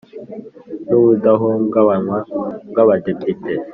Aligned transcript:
n 0.87 0.89
ubudahungabanywa 0.99 2.17
bw 2.69 2.77
Abadepite 2.83 3.53